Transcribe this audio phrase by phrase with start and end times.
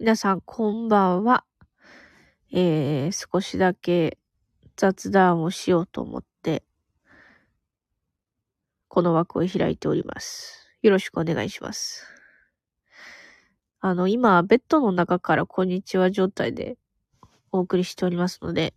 [0.00, 1.44] 皆さんこんばんは。
[2.50, 4.16] えー、少しだけ
[4.74, 6.62] 雑談をしようと思って、
[8.88, 10.70] この枠を開いております。
[10.80, 12.06] よろしくお願いします。
[13.80, 16.78] あの、今、ベッドの中からこんにちは状態で
[17.52, 18.72] お送りしておりますので、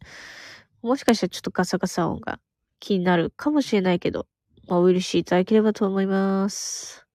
[0.81, 2.41] もしかしたらちょっとガサガサ音が
[2.81, 4.27] 気になるかもしれないけど、
[4.67, 7.07] ま、お許しいただければと思います。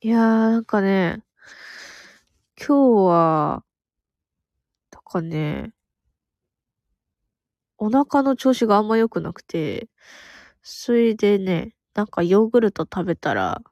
[0.00, 1.25] いやー、なんかね、
[2.58, 3.64] 今日は、
[4.90, 5.72] なんかね、
[7.78, 9.88] お腹の調子があんま良くなくて、
[10.62, 13.62] それでね、なんかヨーグルト食べたら、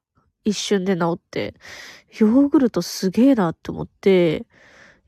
[0.44, 1.54] 一瞬で治って、
[2.18, 4.46] ヨーグルトすげえなって思って、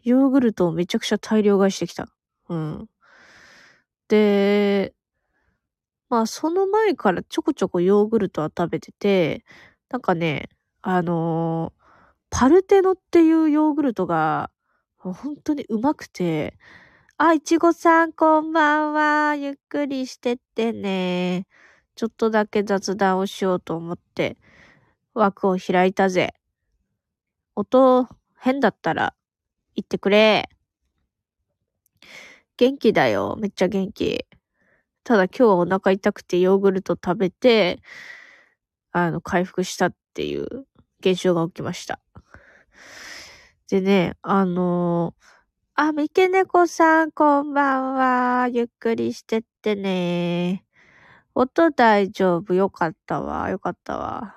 [0.04, 2.08] ヨーグルトをめちゃくちゃ大量買いしてきた。
[2.48, 2.88] うん。
[4.08, 4.94] で、
[6.08, 9.44] まあその前からちょこちょこヨーグルトは食べてて、
[9.90, 10.48] なんかね、
[10.82, 11.72] あの
[12.38, 14.50] パルテノっていうヨーグルトが、
[14.98, 16.58] 本当にうまくて、
[17.16, 19.36] あ、いちごさんこんばんは。
[19.36, 21.46] ゆっくりしてってね。
[21.94, 24.36] ちょっとだけ雑談をしようと思って、
[25.14, 26.34] 枠を開いたぜ。
[27.54, 28.06] 音
[28.38, 29.14] 変だったら
[29.74, 30.50] 言ってくれ。
[32.58, 33.38] 元気だよ。
[33.40, 34.26] めっちゃ元気。
[35.04, 37.80] ただ今日はお腹痛くてヨーグルト食べて、
[38.92, 40.66] あの、回復したっていう
[41.00, 41.98] 現象が起きました。
[43.68, 45.26] でね、あのー
[45.78, 48.48] あ、三毛猫さん、こんばんは。
[48.48, 50.64] ゆっくりしてってね。
[51.34, 52.54] 音大丈夫？
[52.54, 53.50] よかったわ。
[53.50, 54.34] よかったわ。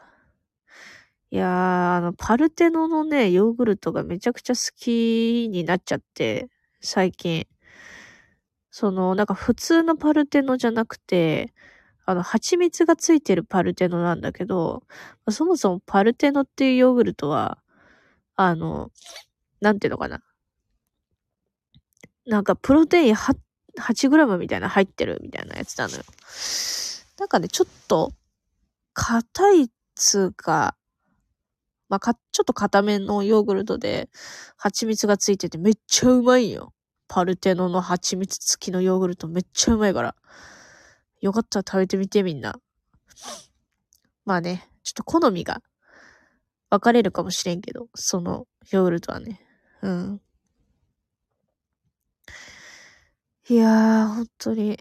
[1.32, 6.50] いやー、あの、パルテノのね、ヨーグルトがめちゃくちゃ好きになっちゃって、
[6.82, 7.48] 最近。
[8.70, 11.54] その、なんか普通のパルテノじゃなくて、
[12.06, 14.84] あの、蜂蜜がついてるパルテノなんだけど、
[15.30, 17.60] そもそもパルテノっていうヨーグルトは、
[18.42, 18.90] あの、
[19.60, 20.22] なんていうのかな。
[22.26, 23.36] なんかプロテイン 8,
[23.78, 26.04] 8g みたいな入ってるみたいなやつなのよ。
[27.20, 28.14] なんかね、ちょっと、
[28.94, 30.78] 硬いつうか、
[31.90, 34.10] まあ、か、ちょっと硬めのヨーグルトで、
[34.56, 36.74] 蜂蜜がついててめっちゃうまいよ。
[37.10, 40.16] パルテノの蜂蜜付きのヨーグルトめっちゃうまいから。
[41.20, 42.58] よかったら食べてみてみんな。
[44.24, 45.62] まあね、ちょっと好みが
[46.70, 49.42] 分かれるかもしれんけど、そのヨーグルトはね。
[49.82, 50.22] うん。
[53.50, 54.78] いやー、本当に。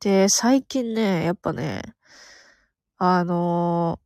[0.00, 1.82] で、最近ね、やっぱね、
[2.98, 3.98] あの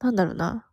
[0.00, 0.68] ー、なんだろうな。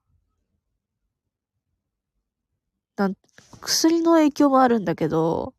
[2.95, 3.15] なん、
[3.61, 5.53] 薬の影響もあるんだけど、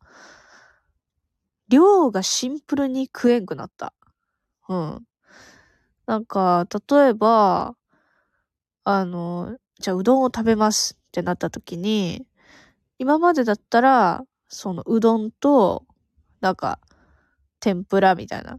[1.69, 3.93] 量がシンプルに食えんくなった。
[4.69, 5.07] うん。
[6.07, 7.77] なんか、例えば、
[8.85, 12.27] あの、じゃあうどんを食べますってなった時に、
[12.99, 15.85] 今までだったら、そのうどんと、
[16.41, 16.79] なんか、
[17.61, 18.59] 天ぷらみたいな、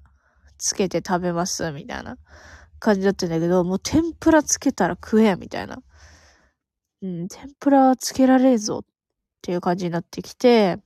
[0.57, 2.17] つけて食べますみたいな
[2.79, 5.81] 感じだったんだけど、もう天ぷらつけたら食えみたいな。
[7.01, 8.85] うん、天ぷらつけられんぞっ
[9.41, 10.78] ていう感じになってきて、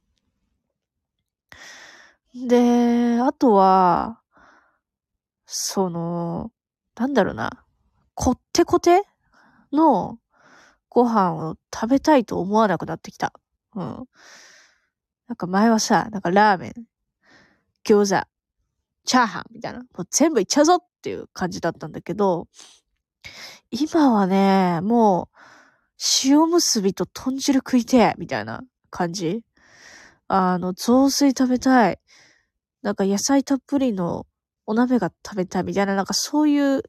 [2.34, 4.22] で、あとは、
[5.46, 6.52] その、
[6.96, 7.66] なんだろうな、
[8.16, 9.04] こってこて
[9.72, 10.18] の
[10.90, 13.34] ご飯を食べたいと思わなくなってきた。
[13.76, 14.06] うん。
[15.28, 16.74] なんか前はさ、なんかラーメン、
[17.86, 18.28] 餃子、
[19.06, 22.48] チャーハンみたいな、もう全部いっちゃうぞっていう感じだったんだけど、
[23.72, 25.38] 今はね、もう、
[26.26, 29.42] 塩結びと豚汁食いてえみたいな感じ。
[30.28, 32.00] あの、雑炊食べたい。
[32.82, 34.26] なんか野菜たっぷりの
[34.66, 36.84] お鍋が食べたいみたいな、なんかそういう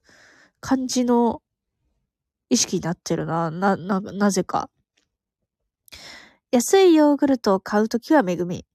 [0.60, 1.42] 感じの
[2.52, 4.68] 意識になってるな、な、な、なぜか。
[6.50, 8.66] 安いヨーグルトを買うときはめぐみ。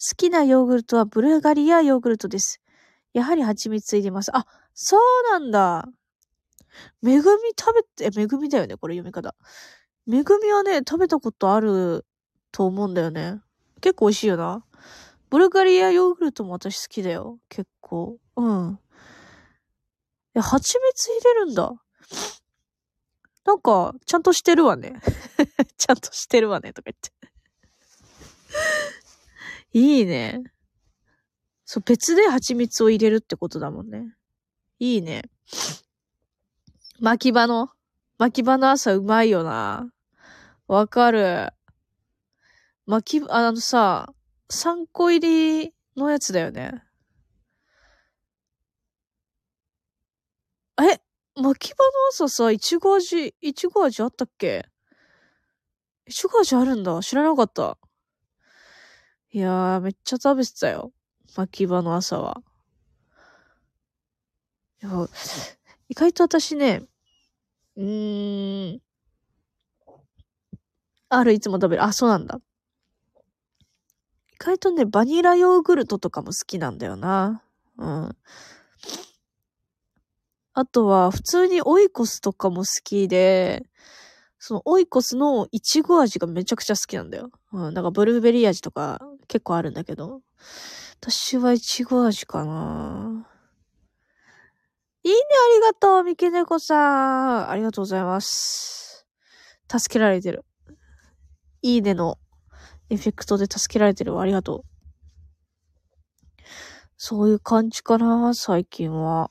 [0.00, 2.62] 好きなヨーグルトはブルガリアヨーグルトです。
[3.12, 4.34] やはり蜂蜜入れます。
[4.34, 5.00] あ、そう
[5.30, 5.84] なんだ。
[7.02, 9.34] めぐみ食べて、え、めぐみだよね、これ読み方。
[10.06, 12.06] めぐみはね、食べたことある
[12.50, 13.42] と思うんだよね。
[13.82, 14.64] 結構美味しいよな。
[15.28, 17.38] ブルガリアヨーグルトも私好きだよ。
[17.50, 18.16] 結構。
[18.36, 18.78] うん。
[20.34, 21.74] え、蜂蜜入れるんだ。
[23.48, 25.00] なんか、ちゃんとしてるわね。
[25.78, 27.10] ちゃんとしてるわね、とか言って。
[29.72, 30.42] いいね。
[31.64, 34.14] そう、別で蜂蜜を入れるってことだもんね。
[34.78, 35.22] いいね。
[37.00, 37.70] 巻き場の、
[38.18, 39.90] 巻き場の朝うまいよな。
[40.66, 41.48] わかる。
[42.84, 44.12] 巻き、あのさ、
[44.50, 45.20] 3個入
[45.66, 46.84] りのやつだよね。
[50.82, 51.07] え？
[51.40, 54.66] 巻き場の朝さ、いちご味、いちご味あったっけ？
[56.06, 57.00] いちご味あるんだ。
[57.00, 57.78] 知らなかった。
[59.30, 60.92] いやー、めっちゃ食べてたよ。
[61.36, 62.42] 巻き場の朝は。
[64.82, 64.90] いや、
[65.88, 66.82] 意外と私ね、
[67.76, 68.80] うーん、
[71.08, 71.84] あるいつも食べる。
[71.84, 72.40] あ、そうなんだ。
[74.32, 77.42] 意外とね、バニラヨーグルトとかも好きなんだよな。
[77.76, 78.16] うん。
[80.58, 83.64] あとは、普通にオイコスとかも好きで、
[84.40, 87.30] そのオイコスのイチゴ味がめちゃくちゃ好きなんだよ。
[87.52, 87.74] うん。
[87.74, 90.20] なんかブルーベリー味とか結構あるんだけど。
[91.00, 93.24] 私はイチゴ味かな
[95.04, 95.18] いいね、
[95.52, 97.50] ありがとう、三毛猫さん。
[97.50, 99.06] ありがとうございます。
[99.70, 100.44] 助けられてる。
[101.62, 102.18] いいねの
[102.90, 104.22] エフェクトで助けられてるわ。
[104.22, 106.42] ありがとう。
[106.96, 109.30] そういう感じかな、最近は。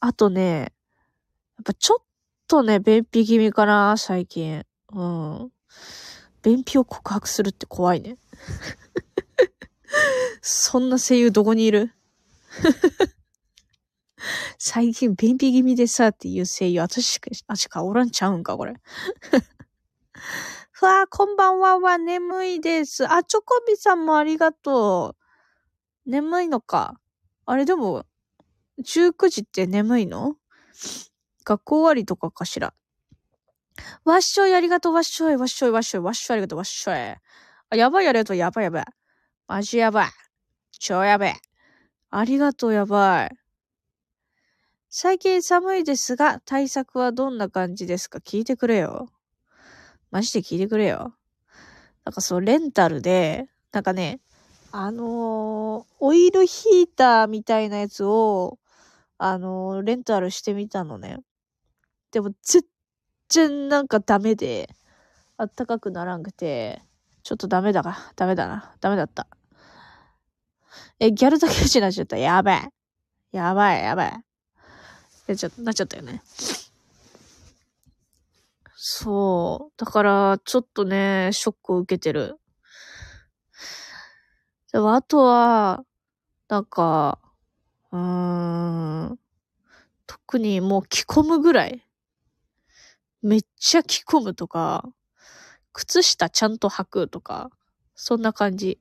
[0.00, 0.66] あとね、や
[1.62, 2.04] っぱちょっ
[2.48, 4.64] とね、便秘気味かな、最近。
[4.94, 5.50] うん。
[6.42, 8.16] 便秘を告白するって怖いね。
[10.42, 11.92] そんな声優どこにいる？
[14.58, 18.74] 最近便秘気味でさっていう声優、私しか、あしかおらんちゃうんか、これ。
[20.72, 23.10] ふわ、こんばんはは眠いです。
[23.12, 25.16] あ、チョコビさんもありがと
[26.06, 26.10] う。
[26.10, 26.94] 眠いのか。
[27.46, 28.04] あれでも、
[28.80, 30.36] 19時って眠いの？
[31.44, 32.74] 学校終わりとかかしら？
[34.04, 36.96] わっしょいありがとう、わっしょい、わっしょい、わっしょい、わっしょいありがとう、わっしょい。
[36.96, 37.20] あ、
[37.76, 38.84] やばいありがとう、やばいやばい。
[39.46, 40.08] マジやばい。
[40.78, 41.36] 超やばい。
[42.10, 43.36] ありがとう、やばい。
[44.90, 48.18] 最近寒いですが、対策はどんな感じですか？
[48.20, 49.10] 聞いてくれよ。
[50.10, 51.14] マジで聞いてくれよ。
[52.04, 54.20] なんかそう、レンタルで、なんかね、
[54.72, 58.58] あのーオイルヒーターみたいなやつを、
[59.18, 61.18] あのレンタルしてみたのね。
[62.12, 62.62] でも、全
[63.28, 64.70] 然なんかダメで、
[65.36, 66.82] あったかくならんくて、
[67.22, 69.26] ちょっとダメだか、ダメだな、ダメだった。
[71.00, 72.16] え、ギャルだけになっちゃった。
[72.16, 72.72] やばい。
[73.32, 74.24] やばい、やばい。
[75.26, 76.22] やっちゃ、なっちゃったよね。
[78.74, 79.72] そう。
[79.76, 82.38] だから、ちょっとね、ショックを受けてる。
[84.72, 85.84] でも、あとは、
[86.48, 87.18] なんか、
[87.92, 89.18] うん、
[90.06, 91.82] 特にもう着込むぐらい。
[93.22, 94.84] めっちゃ着込むとか、
[95.72, 97.50] 靴下ちゃんと履くとか、
[97.94, 98.78] そんな感じ。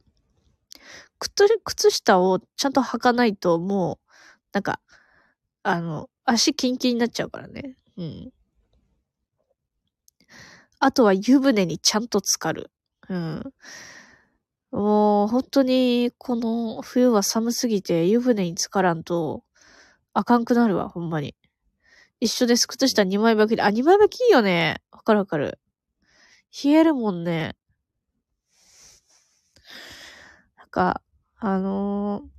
[1.19, 4.11] 靴、靴下をちゃんと履かないともう、
[4.53, 4.79] なんか、
[5.63, 7.75] あの、足キンキンになっちゃうからね。
[7.97, 8.31] うん。
[10.79, 12.71] あとは湯船にちゃんと浸かる。
[13.09, 13.53] うん。
[14.77, 19.43] もう、本当に、この冬は寒すぎて湯船に浸からんと、
[20.13, 21.35] あかんくなるわ、ほんまに。
[22.19, 22.67] 一緒です。
[22.67, 23.63] 靴下2枚履きで。
[23.63, 24.81] あ、2枚履きいいよね。
[24.91, 25.59] わかるわかる。
[26.63, 27.55] 冷えるもんね。
[30.57, 31.01] なんか、
[31.39, 32.37] あのー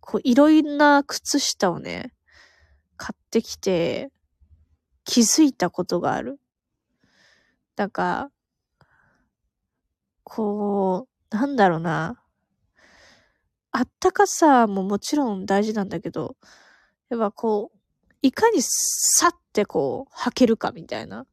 [0.00, 2.12] こう、いろんな靴下をね、
[2.96, 4.10] 買ってきて、
[5.04, 6.40] 気づいたことがある。
[7.76, 8.30] なんか、
[10.28, 12.20] こう、なんだろうな。
[13.70, 16.36] あったかさももちろん大事なんだけど、
[17.10, 17.78] やっぱこう、
[18.22, 21.26] いかにさってこう、履けるかみたいな。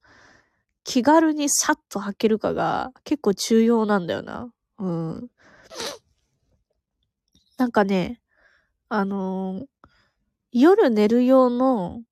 [0.84, 4.54] 気軽にさっと履けるかが結構重要なんだよな。
[4.78, 5.30] うん。
[7.58, 8.22] なんかね、
[8.90, 9.66] あのー
[10.56, 12.04] 夜寝る用の、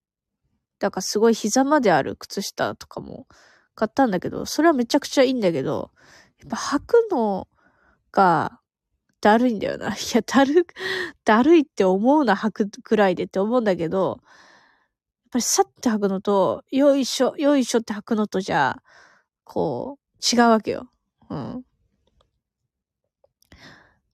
[0.79, 3.27] だからすごい膝まである靴下とかも
[3.75, 5.91] 買ったんだけど、それはめちゃくちゃいいんだけど、
[6.41, 7.47] やっぱ履くの
[8.11, 8.61] が
[9.21, 9.89] だるいんだよな。
[9.95, 10.65] いや、だる、
[11.23, 14.25] だるいって思うな、履くくらいでって思うんだけど、や
[15.27, 18.81] っぱりさって履くのと、よいしょ、よいしょって履くのとじゃ、
[19.43, 20.89] こう、違うわけよ。
[21.29, 21.65] うん。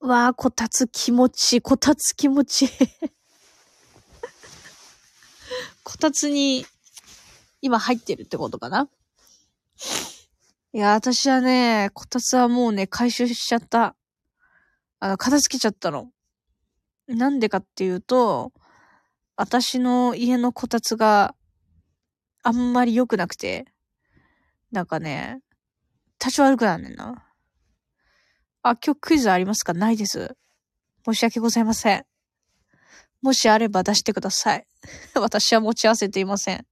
[0.02, 1.62] わあ、こたつ気持ちいい。
[1.62, 2.70] こたつ気持ちいい。
[5.84, 6.66] こたつに
[7.62, 8.90] 今入ってるってことかな
[10.78, 13.96] いや、私はね、こたつはもうね、回収しちゃった。
[15.00, 16.12] あの、片付けちゃったの。
[17.08, 18.54] なんでかっていうと、
[19.36, 21.34] 私の家のこたつが
[22.44, 23.66] あんまり良くなくて、
[24.72, 25.40] なんかね、
[26.24, 27.26] 立ち悪くなんねんな。
[28.62, 29.74] あ、今日クイズありますか？
[29.74, 30.38] ないです。
[31.08, 32.06] 申し訳ございません。
[33.24, 34.68] もしあれば出してください。
[35.20, 36.68] 私は持ち合わせていません。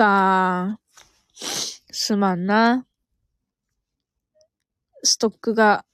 [0.00, 0.80] か
[1.92, 2.86] すまんな。
[5.02, 5.84] ストックが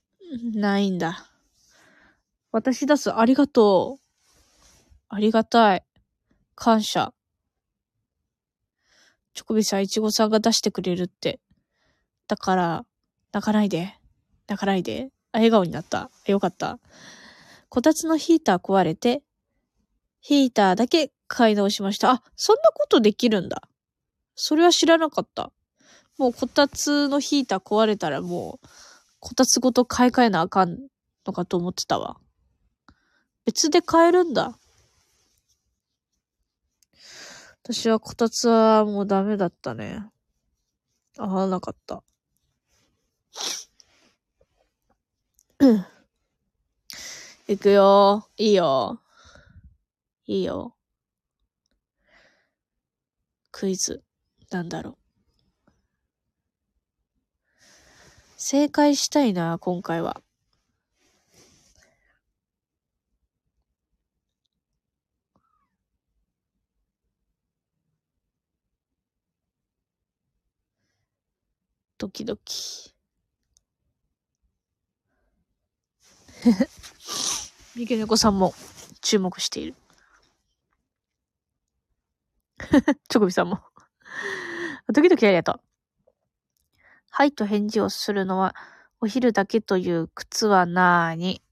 [0.55, 1.29] ないんだ。
[2.53, 3.13] 私出す。
[3.13, 4.03] ありがとう。
[5.09, 5.85] ありがたい。
[6.55, 7.13] 感謝。
[9.35, 11.41] チョコビさん、いちごさんが出してくれるって。
[12.29, 12.87] だから、
[13.33, 13.99] 泣かないで。
[14.47, 15.09] 泣かないで。
[15.33, 16.13] あ、笑顔になった。
[16.27, 16.79] よかった。
[17.69, 19.25] こたつのヒーター壊れて、
[20.21, 22.13] ヒーターだけ買い直しました。
[22.13, 23.63] あ、そんなことできるんだ。
[24.37, 25.51] それは知らなかった。
[26.19, 28.69] もうこたつのヒーター壊れたらもう、
[29.19, 30.79] こたつごと買い替えなあかん
[31.27, 32.19] のかと思ってたわ。
[33.45, 34.59] 別で買えるんだ。
[37.63, 40.05] 私はこたつはもうダメだったね。
[41.19, 42.03] 合わなかった。
[45.59, 45.87] う ん
[47.49, 48.29] 行くよ。
[48.37, 49.01] いいよ。
[50.27, 50.77] いいよ。
[53.51, 54.06] クイズ。
[54.51, 54.97] なんだろう。
[58.37, 60.21] 正解したいな、今回は。
[71.99, 72.95] ドキドキ。
[77.75, 78.55] 三毛猫さんも
[79.01, 79.75] 注目している。
[83.09, 83.61] チョコビさんも。
[84.93, 85.61] ドキドキありがとう。
[87.11, 88.55] はいと返事をするのは、
[89.01, 91.43] お昼だけという靴はなーに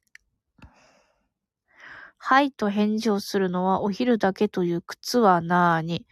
[2.17, 6.07] はいと返事をするのは、お昼だけという靴はなーに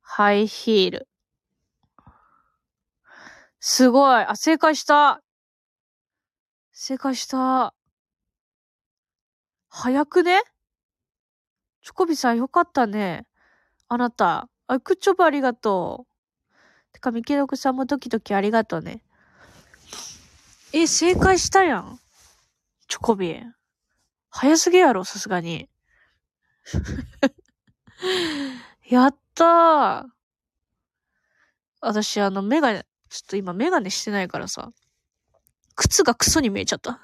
[0.00, 1.08] ハイヒール。
[3.60, 5.22] すごいあ、正解した
[6.72, 7.74] 正解した。
[9.68, 10.40] 早くね？
[11.82, 13.26] チョコビさんよかったね。
[13.88, 14.48] あなた。
[14.70, 16.92] あ、グッチョブありがとう。
[16.92, 19.02] てか、ミケロクさんもドキドキありがとうね。
[20.72, 21.98] え、正解したやん。
[22.86, 23.42] チョコビ。
[24.28, 25.68] 早すぎやろ、さすがに。
[28.88, 30.04] やったー。
[31.80, 34.70] 私、あの、メガネ、ちょっと今メガネしてないからさ。
[35.74, 37.00] 靴がクソに見えちゃった。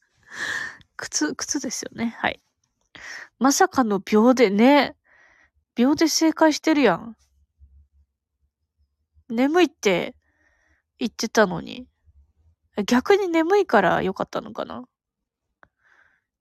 [0.98, 2.14] 靴、靴ですよね。
[2.18, 2.42] はい。
[3.38, 4.94] まさかの秒でね。
[5.76, 7.16] 秒で正解してるやん。
[9.28, 10.16] 眠いって
[10.98, 11.86] 言ってたのに。
[12.86, 14.84] 逆に眠いから良かったのかな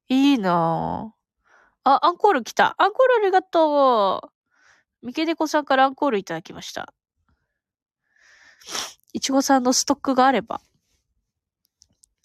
[0.09, 1.15] いいなぁ。
[1.83, 2.75] あ、アンコール来た。
[2.77, 4.31] アンコールありがと
[5.03, 5.05] う。
[5.05, 6.93] ミケデコさんからアンコールいただきました。
[9.13, 10.61] いちごさんのストックがあれば、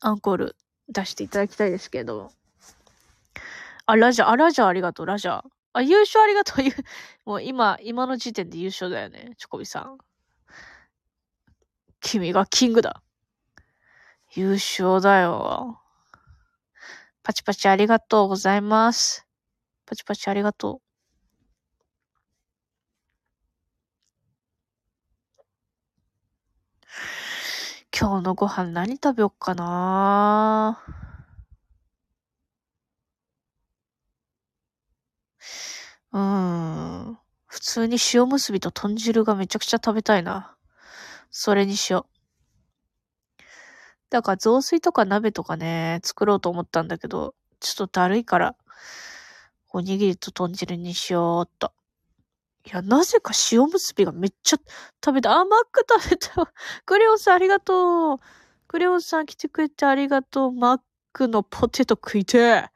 [0.00, 0.56] アンコール
[0.88, 2.32] 出していただきたいですけど。
[3.86, 5.59] あ、ラジャー、あ、ラジャーありがとう、ラジャー。
[5.72, 6.64] あ、優勝ありがとう。
[6.64, 6.72] ゆ
[7.24, 9.98] もう今、今の時点で優勝だよね、チョコビさん。
[12.00, 13.02] 君がキングだ。
[14.34, 15.80] 優勝だよ。
[17.22, 19.26] パチパチありがとうございます。
[19.86, 20.90] パチパチありがとう。
[27.96, 30.82] 今日のご飯何食べよっかな
[36.12, 37.18] うん。
[37.46, 40.56] 普通に塩結びと豚汁がめちゃくちゃ食べたいな。
[41.30, 42.20] それにしよう。
[44.10, 48.56] だから雑炊とか鍋とかね、作ろうと思ったんだけど、ちょっとだるいから、
[49.72, 51.72] おにぎりと豚汁にしようっと。
[52.66, 54.56] いや、なぜか塩結びがめっちゃ
[55.04, 55.32] 食べた。
[55.38, 56.52] あ、マック食べた。
[56.84, 58.18] クレオンさんありがとう。
[58.66, 60.52] クレオンさん来てくれてありがとう。
[60.52, 60.80] マッ
[61.12, 62.70] クのポテト食いてえ。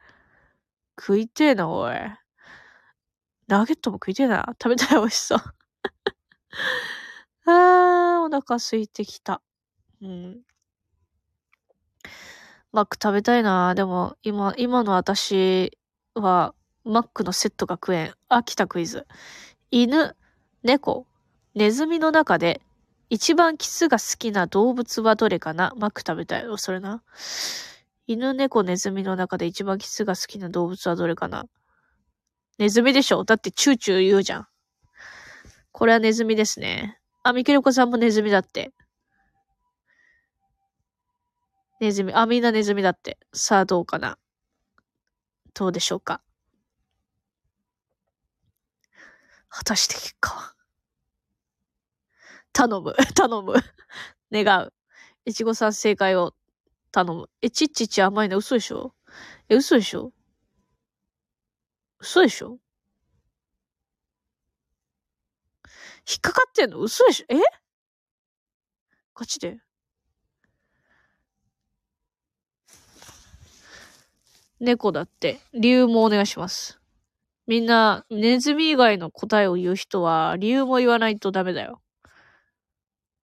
[0.98, 1.94] 食いてえな、おい。
[3.46, 4.54] ナゲットも食いてえな。
[4.62, 5.38] 食べたい、美味しそう。
[7.46, 9.42] あー、お腹空いてきた。
[10.00, 10.42] うん。
[12.72, 13.74] マック食べたいな。
[13.74, 15.78] でも、今、今の私
[16.14, 18.14] は、マックのセットが食えん。
[18.28, 19.06] あ、来たクイズ。
[19.70, 20.16] 犬、
[20.62, 21.06] 猫、
[21.54, 22.60] ネズミの中で、
[23.10, 27.02] 一番キスが好きな動物はどれかなマック食べたい、それな。
[28.06, 31.44] 犬、猫、ネズミの中で一番キスが好きな動物はどれかな
[32.58, 33.24] ネズミでしょ？
[33.24, 34.46] だってチューチュー言うじゃん。
[35.72, 36.98] これはネズミですね。
[37.24, 38.72] あ、ミケルコさんもネズミだって。
[41.80, 42.12] ネズミ。
[42.14, 43.18] あ、みんなネズミだって。
[43.32, 44.18] さあ、どうかな？
[45.54, 46.22] どうでしょうか？
[49.48, 50.54] 果たして結果は？
[52.52, 52.94] 頼む。
[53.14, 53.54] 頼む。
[54.30, 54.72] 願う。
[55.24, 56.34] いちごさん正解を
[56.92, 57.28] 頼む。
[57.42, 58.94] え、ちっちち甘いの嘘でしょ？
[59.48, 60.12] え、嘘でしょ？
[62.04, 62.58] 嘘でしょ？
[66.06, 66.78] 引っかかってんの？
[66.78, 67.34] 嘘でしょ？
[67.34, 67.40] え？
[69.14, 69.58] ガチで？
[74.60, 75.40] 猫だって。
[75.54, 76.78] 理由もお願いします。
[77.46, 81.80] みんな、ネズミ以外の答えを言う人は、理由も言わないとダメだよ。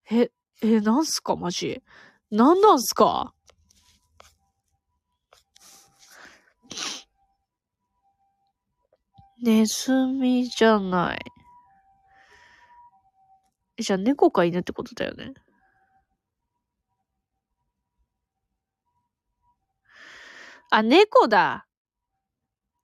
[0.10, 0.32] え、
[0.64, 1.36] え、なんすか？
[1.36, 1.84] マジ？
[2.32, 3.36] なんなんすか？
[9.42, 11.20] ネズミじゃない。
[13.80, 15.34] じゃあ猫か犬ってことだよね。
[20.70, 21.66] あ、猫だ。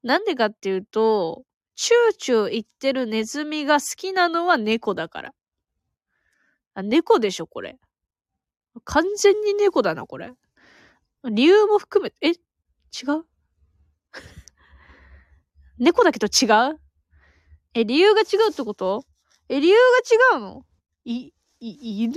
[0.03, 1.43] なんでかっていうと、
[1.75, 5.33] チューチュー言ってるネズミが好きなのは猫だから。
[6.73, 7.77] あ、猫でしょ、これ。
[8.83, 10.33] 完全に猫だな、これ。
[11.23, 12.33] 理由も含め、え違
[13.19, 13.25] う？
[15.79, 16.79] 猫だけど違う？
[17.75, 19.05] え、理由が違うってこと？
[19.49, 19.75] え、理由
[20.33, 20.65] が違うの？
[21.05, 22.15] い、い、犬？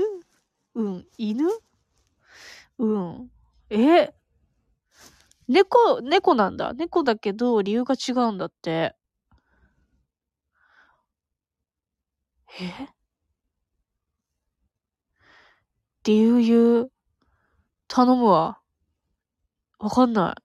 [0.74, 1.44] うん、犬？
[2.78, 3.30] うん。
[3.70, 4.12] え？
[5.48, 6.72] 猫、猫なんだ。
[6.74, 8.94] 猫だけど、理由が違うんだって。
[12.48, 12.90] え？
[16.04, 16.90] 理由言う？
[17.88, 18.60] 頼むわ。
[19.78, 20.42] わかんない。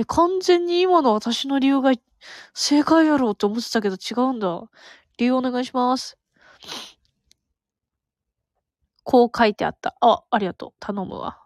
[0.00, 1.92] え、完全に今の私の理由が
[2.54, 4.62] 正解やろうって思ってたけど違うんだ。
[5.18, 6.16] 理由お願いします。
[9.04, 9.94] こう書いてあった。
[10.00, 10.72] あ、ありがとう。
[10.80, 11.40] 頼むわ。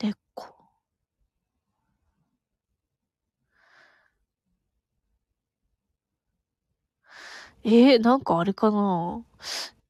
[0.00, 0.46] でこ
[7.64, 9.22] えー、なんかあれかな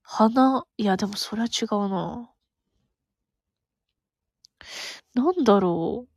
[0.03, 2.31] 花、いや、でもそれは違うな。
[5.15, 6.11] なんだろう。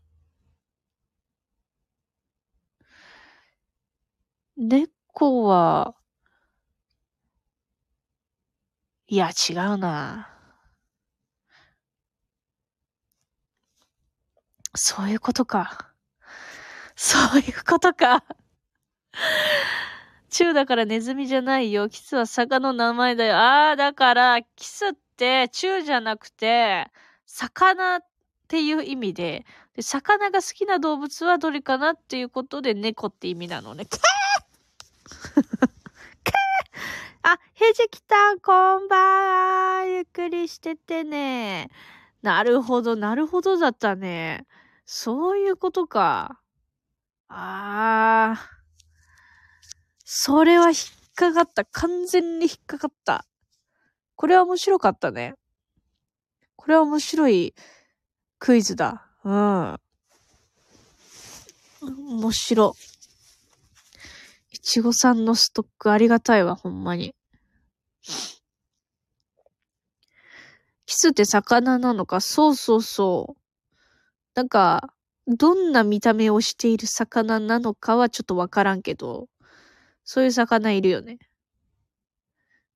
[4.57, 5.95] 猫は、
[9.07, 10.29] いや、違うな。
[14.75, 15.93] そういうことか。
[16.95, 18.23] そういうことか。
[20.29, 21.89] チューだからネズミじゃないよ。
[21.89, 23.37] キスは坂の名前だよ。
[23.37, 26.87] ああ、だから、キスってチューじゃなくて、
[27.25, 28.05] 魚っ
[28.53, 33.87] っていう意味で、で魚が好きな動物はどれかなっていうことで猫って意味なのね。
[33.87, 33.99] けー
[37.23, 39.85] あ、ひじきたん、こんばんは。
[39.85, 41.71] ゆっくりしててね。
[42.21, 44.45] なるほど、なるほどだったね。
[44.85, 46.39] そういうことか。
[47.29, 48.49] ああ。
[50.05, 50.75] それは引っ
[51.15, 51.65] かかった。
[51.65, 53.25] 完全に引っかかった。
[54.15, 55.33] これは面白かったね。
[56.55, 57.55] これは面白い
[58.43, 59.07] クイズだ。
[59.23, 59.79] うん。
[61.81, 62.73] 面白。
[64.51, 67.15] いちごさんのストックありがたいわ、ほんまに。
[70.85, 72.19] キスって魚なのか？
[72.19, 73.41] そうそうそう。
[74.35, 74.93] なんか、
[75.25, 79.29] どんな見た目をしている魚なのかはちょっとわからんけど、
[80.03, 81.17] そういう魚いるよね。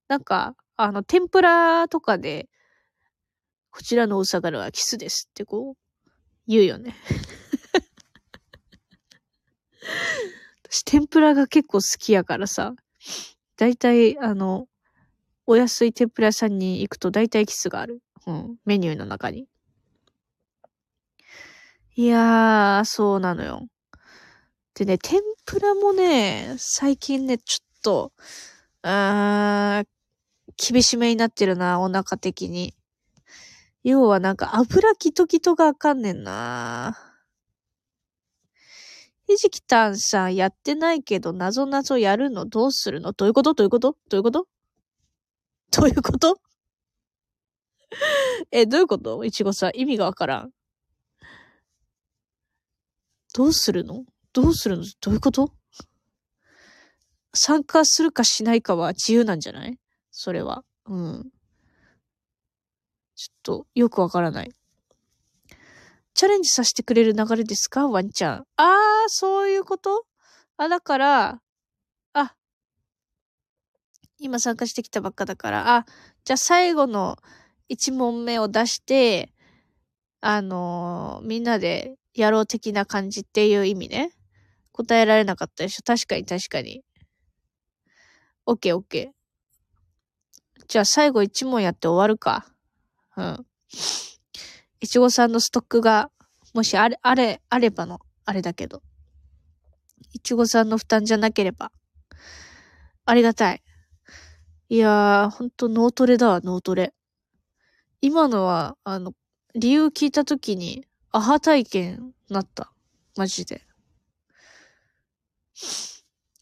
[0.08, 2.47] なんか、あの、天ぷらとかで、
[3.78, 5.76] こちらのお魚はキスですってこう、
[6.48, 6.96] 言うよね。
[10.68, 12.74] 私、天ぷらが結構好きやからさ、
[13.56, 14.68] だいたい、あの、
[15.46, 18.02] お安い天ぷら屋さんに行くとだいたいキスがある。
[18.26, 19.48] うん、メニューの中に。
[21.96, 23.68] いやー、そうなのよ。
[24.74, 28.12] でね、天ぷらもね、最近ね、ちょっと、
[28.82, 32.74] あー、厳しめになってるな、お腹的に。
[33.84, 36.98] 要はなんか油ギトギトがあかんねんな。
[39.30, 43.12] ひじきたんさんやってないけど、なぞなぞやるのどうするの？
[43.12, 43.54] どういうこと？
[43.54, 43.98] どういうこと？
[44.10, 44.48] どういうこと？
[45.72, 46.40] どういうこと？
[48.52, 49.24] え、どういうこと？
[49.26, 50.52] いちごさん、意味がわからん。
[53.34, 54.06] どうするの？
[54.34, 54.86] どうするの？
[55.02, 55.52] どういうこと？
[57.34, 59.78] 参加するかしないかは自由なんじゃない？
[60.12, 60.63] それは。
[60.86, 61.30] うん。
[63.17, 64.51] ちょっと、よくわからない。
[66.13, 67.88] チャレンジさせてくれる流れですか？
[67.88, 68.45] ワンちゃん。
[68.56, 68.67] あー、
[69.08, 70.06] そういうこと？
[70.58, 71.41] あ、だから、
[72.13, 72.36] あ、
[74.19, 75.86] 今参加してきたばっかだから、あ、
[76.25, 77.17] じゃあ最後の
[77.69, 79.34] 1問目を出して、
[80.21, 84.12] あのー、みんなでやろう的な感じっていう意味ね。
[84.71, 85.84] 答えられなかったでしょ？
[85.84, 86.84] 確かに確かに。
[88.45, 90.63] オッケーオッケー。
[90.67, 92.47] じゃあ最後一問やって終わるか。
[93.17, 93.45] うん。
[94.80, 96.12] いちごさんのストックが、
[96.53, 98.82] もしあれ、あれ、あればの、あれだけど。
[100.13, 101.71] いちごさんの負担じゃなければ。
[103.06, 103.63] ありがたい。
[104.69, 106.93] いやー、ほんと脳トレだわ、脳トレ。
[108.01, 109.13] 今のは、あの、
[109.56, 112.71] 理由聞いたときに、アハ体験なった。
[113.15, 113.65] マジで。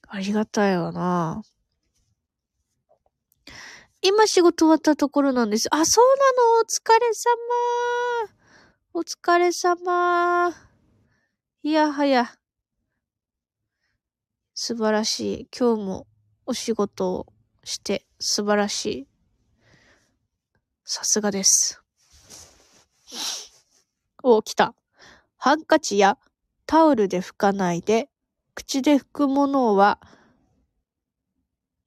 [0.07, 1.41] ありがたいわな。
[4.07, 5.67] 今仕事終わったところなんです。
[5.71, 7.31] あ、そうなのお疲れ様
[8.93, 10.53] お疲れ様
[11.63, 12.35] いやはや。
[14.53, 15.47] 素晴らしい。
[15.57, 16.07] 今日も
[16.45, 17.25] お仕事を
[17.63, 19.07] して素晴らしい。
[20.83, 21.81] さすがです。
[24.21, 24.75] お、来た。
[25.37, 26.19] ハンカチや
[26.67, 28.09] タオルで拭かないで、
[28.53, 29.99] 口で拭くものは、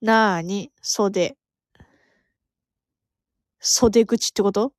[0.01, 1.37] なーに、袖。
[3.59, 4.73] 袖口ってこと？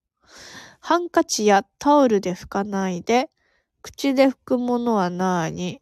[0.81, 3.31] ハンカチやタオルで拭かないで、
[3.83, 5.81] 口で拭くものはなーに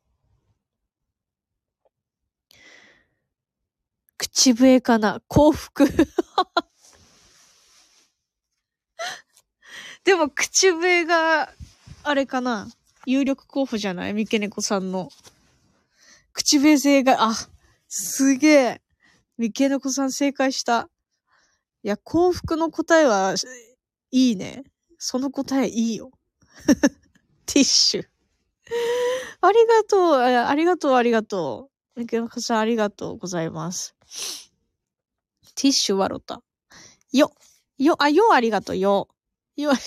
[4.16, 5.20] 口笛かな？
[5.28, 5.86] 幸福
[10.04, 11.52] でも、口笛が、
[12.02, 12.68] あれかな？
[13.06, 14.14] 有力候補じゃない？
[14.14, 15.10] 三毛猫さんの。
[16.32, 17.34] 口笛性が、あ、
[17.88, 18.82] すげえ。
[19.36, 20.88] 三毛猫さん正解した。
[21.84, 23.34] いや、幸福の答えは、
[24.10, 24.64] いいね。
[24.98, 26.10] その答えいいよ。
[27.46, 28.06] ティッシュ。
[29.40, 32.00] ありがとう、ありがとう、ありがとう。
[32.00, 33.94] 三毛猫さんありがとうございます。
[35.54, 36.42] ティッシュわろた。
[37.12, 37.32] よ、
[37.78, 39.08] よ、あ、よありがとう、よ。
[39.56, 39.72] よ、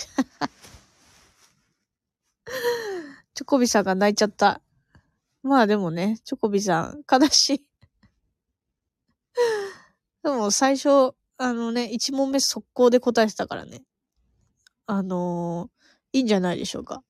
[3.34, 4.60] チョコビさんが泣いちゃった。
[5.42, 7.66] まあでもね、チョコビさん、悲しい。
[10.22, 13.82] でも最初、あのね、一問目速攻で答えてたからね。
[14.86, 17.02] あのー、いいんじゃないでしょうか。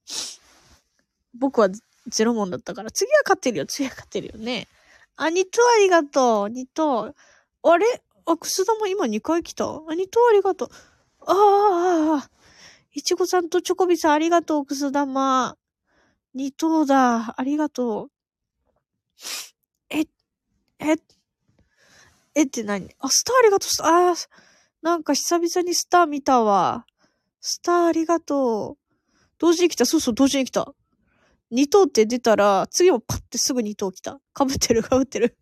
[1.38, 1.68] 僕は
[2.06, 4.68] ゼロ問だったから、次は勝ってるよ、次は勝ってるよね。
[5.16, 7.14] あ、ニトありがとう、ニト。
[7.62, 8.02] あれ？
[8.24, 9.66] あ、くす玉今2回来た？
[9.66, 10.68] あ、ニトありがとう。
[11.26, 12.30] ああ、
[12.94, 15.58] いちごさんとチョコビさんありがとう、くす玉。
[16.32, 17.38] 二等だ。
[17.38, 18.10] ありがとう。
[19.90, 20.06] え、
[20.78, 20.96] え、
[22.34, 22.88] えって何？
[22.98, 23.68] あ、スターありがとう。
[23.82, 24.14] あ
[24.82, 26.86] なんか久々にスター見たわ。
[27.40, 28.96] スターありがとう。
[29.38, 29.86] 同時に来た。
[29.86, 30.72] そうそう、同時に来た。
[31.50, 34.20] 二等って出たら、次もパッてすぐ二等来た。
[34.32, 35.36] かぶってる、かぶってる。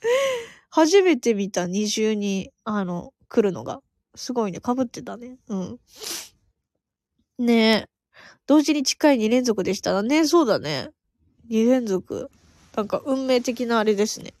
[0.70, 3.82] 初めて見た二重に、あの、来るのが。
[4.14, 4.60] すごいね。
[4.60, 5.38] かぶってたね。
[5.48, 5.80] うん。
[7.38, 7.88] ねえ。
[8.46, 10.26] 同時に近い2連続でしたね。
[10.26, 10.90] そうだね。
[11.48, 12.30] 2連続。
[12.76, 14.34] なんか運命的なあれですね。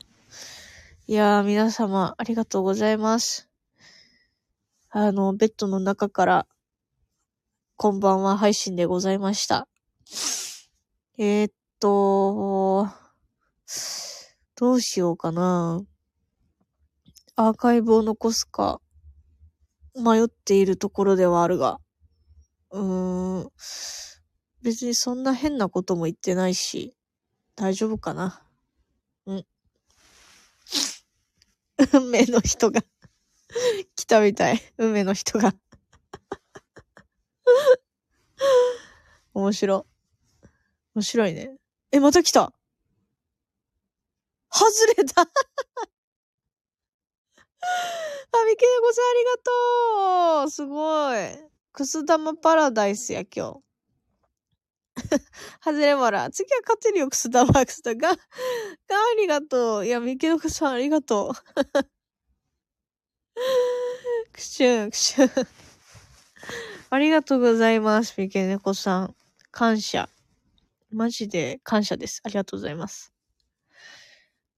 [1.10, 3.50] いやー、皆様、ありがとうございます。
[4.90, 6.46] あの、ベッドの中から、
[7.74, 9.66] こんばんは配信でございました。
[11.18, 12.86] えー、っと、
[14.54, 15.82] どうしようかな。
[17.34, 18.80] アーカイブを残すか、
[19.96, 21.80] 迷っているところではあるが、
[22.70, 23.50] うーん、
[24.62, 26.96] 別にそんな変なことも言ってないし、
[27.56, 28.44] 大丈夫かな。
[29.26, 29.44] うん。
[31.92, 32.82] 運命の人が
[33.96, 34.60] 来たみたい。
[34.78, 35.52] 運命の人が
[39.34, 39.86] 面白。
[40.94, 41.56] 面白いね。
[41.92, 42.52] え、また来た
[44.52, 45.26] 外れたあ、
[48.46, 49.38] みけねこさんありが
[50.42, 51.50] とうすごい。
[51.72, 53.69] くす玉パラダイスや、今日。
[55.60, 56.30] はずれまら。
[56.30, 58.14] 次は勝てるよ、くす玉、くす玉が。
[58.14, 58.18] が、あ
[59.18, 59.86] りがとう。
[59.86, 61.34] いや、みけのこさん、ありがとう。
[64.32, 65.30] くしゅん、くしゅん。
[66.90, 69.14] ありがとうございます、みけねこさん。
[69.50, 70.08] 感謝。
[70.90, 72.20] マジで感謝です。
[72.24, 73.12] ありがとうございます。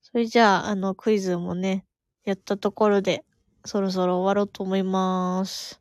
[0.03, 1.85] それじゃあ、あの、クイズもね、
[2.25, 3.25] やったところで、
[3.65, 5.81] そろそろ終わろうと思います。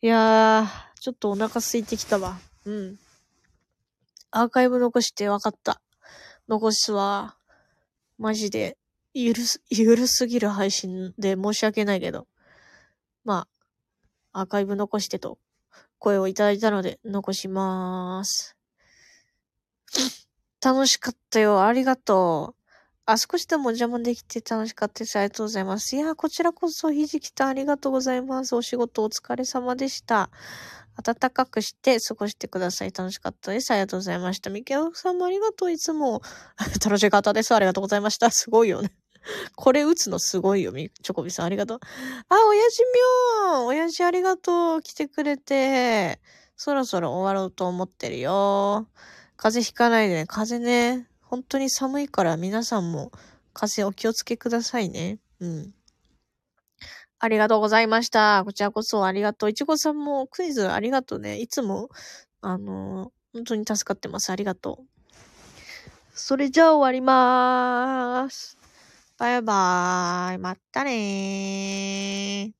[0.00, 2.38] いやー、ちょっとお腹空いてきたわ。
[2.64, 2.98] うん。
[4.30, 5.80] アーカイブ残して分かった。
[6.48, 7.36] 残すわ。
[8.18, 8.76] マジで、
[9.14, 12.26] ゆるす、ゆるすぎる配信で申し訳ないけど。
[13.24, 13.46] ま
[14.32, 15.38] あ、アーカイブ残してと、
[15.98, 18.56] 声をいただいたので、残しまーす。
[20.60, 21.62] 楽しかったよ。
[21.62, 22.57] ありがとう。
[23.10, 25.18] あ、少しでもお邪魔できて楽しかったです。
[25.18, 25.96] ありがとうございます。
[25.96, 28.54] いや、こちらこそひじきたんありがとうございます。
[28.54, 30.28] お仕事お疲れ様でした。
[31.02, 32.92] 暖かくして過ごしてください。
[32.94, 33.70] 楽しかったです。
[33.70, 34.50] ありがとうございました。
[34.50, 35.72] みきおさんもありがとう。
[35.72, 36.20] いつも
[36.84, 37.54] 楽しかったです。
[37.54, 38.30] ありがとうございました。
[38.30, 38.92] すごいよね。
[39.56, 41.46] これ打つのすごいよ、み、チョコビさん。
[41.46, 41.80] ありがとう。
[42.28, 44.82] あ、親父みょん親父ありがとう。
[44.82, 46.20] 来てくれて。
[46.56, 48.86] そろそろ終わろうと思ってるよ。
[49.38, 50.26] 風邪ひかないでね。
[50.26, 51.08] 風邪ね。
[51.30, 53.12] 本当に寒いから皆さんも
[53.52, 55.18] 風邪お気をつけくださいね。
[55.40, 55.74] うん。
[57.18, 58.42] ありがとうございました。
[58.46, 59.50] こちらこそありがとう。
[59.50, 61.38] いちごさんもクイズありがとうね。
[61.38, 61.90] いつも、
[62.40, 64.30] あの、本当に助かってます。
[64.30, 64.86] ありがとう。
[66.14, 68.56] それじゃあ終わりまーす。
[69.18, 70.38] バイバーイ。
[70.38, 72.57] またねー。